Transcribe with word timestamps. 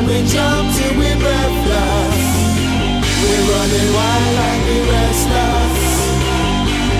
And 0.00 0.08
we 0.08 0.24
jump 0.24 0.64
till 0.76 0.96
we 0.96 1.12
breathless. 1.20 2.16
We're 3.20 3.44
running 3.52 3.90
wild 3.92 4.32
like 4.40 4.62
we 4.64 4.78
restless. 4.88 5.76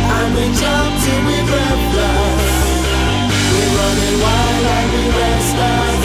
And 0.04 0.28
we 0.36 0.44
jump 0.60 0.92
till 1.00 1.22
we 1.24 1.38
breathless. 1.48 2.44
We're 3.56 3.72
running 3.80 4.16
wild 4.20 4.60
like 4.68 4.90
we 4.92 5.04
restless. 5.16 6.04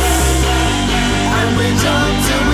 And 1.35 1.49
we 1.59 1.67
jump 1.83 2.15
till 2.27 2.44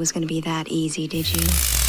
was 0.00 0.12
going 0.12 0.22
to 0.22 0.26
be 0.26 0.40
that 0.40 0.66
easy, 0.68 1.06
did 1.06 1.30
you? 1.30 1.79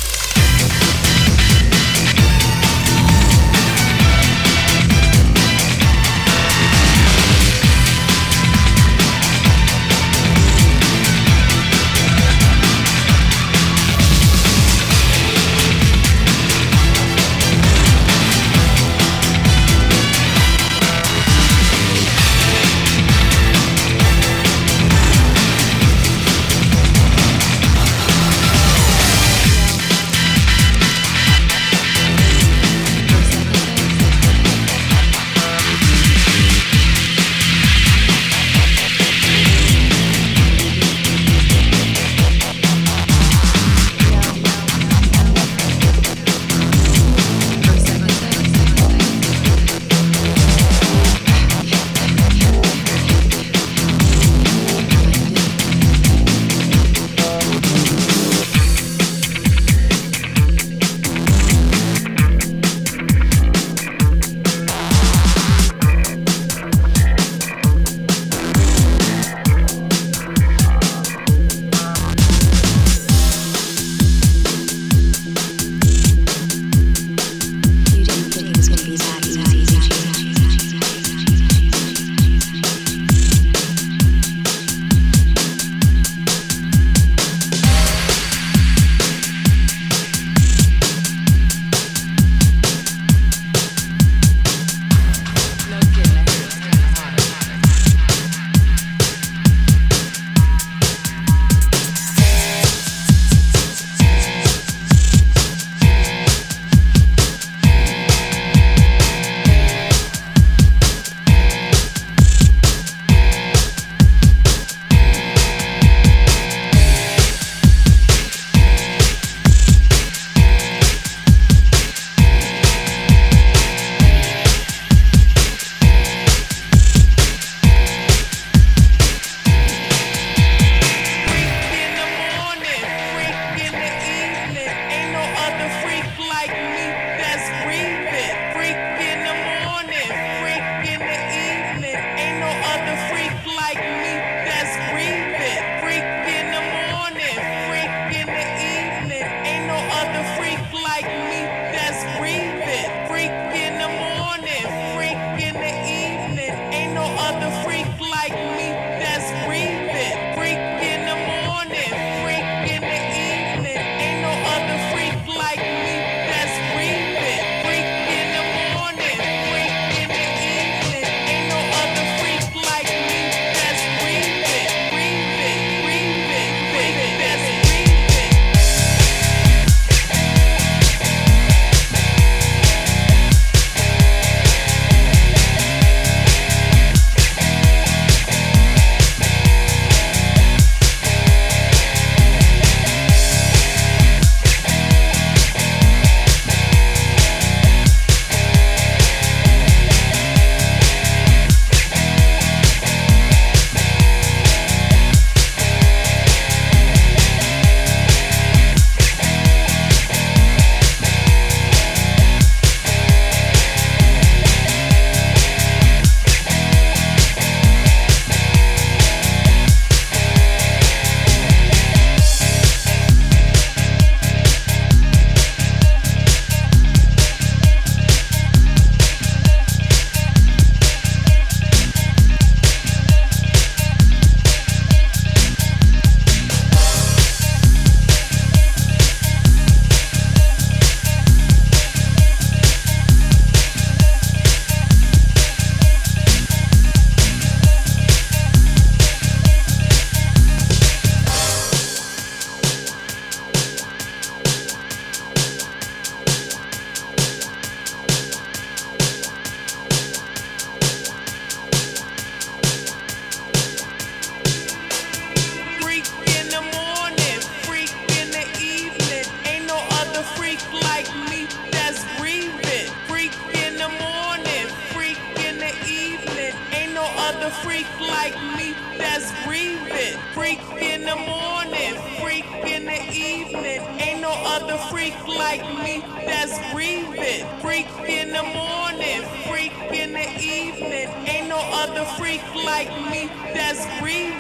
another 277.42 277.56
freak 277.56 277.88
like 278.00 278.36
me 278.56 278.74
that's 278.98 279.32
breathing. 279.46 280.20
Freak 280.34 280.60
in 280.80 281.02
the 281.02 281.16
morning, 281.16 281.96
freak 282.22 282.46
in 282.66 282.86
the 282.86 283.02
evening. 283.12 283.82
Ain't 284.00 284.22
no 284.22 284.32
other 284.46 284.78
freak 284.92 285.16
like 285.28 285.64
me 285.80 286.04
that's 286.26 286.58
breathing. 286.72 287.48
Freak 287.60 287.88
in 288.08 288.30
the 288.30 288.44
morning, 288.44 289.24
freak 289.50 289.74
in 289.92 290.14
the 290.14 290.28
evening. 290.40 291.10
Ain't 291.28 291.48
no 291.48 291.60
other 291.74 292.06
freak 292.18 292.42
like 292.54 292.90
me 293.10 293.28
that's 293.54 293.86
breathing. 294.00 294.32